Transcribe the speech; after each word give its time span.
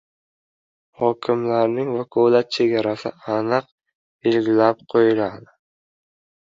Hokimlarning 1.01 1.91
vakolat 1.99 2.51
chegarasi 2.57 3.13
aniq 3.37 3.71
belgilab 3.79 4.85
qo‘yiladi 4.93 5.57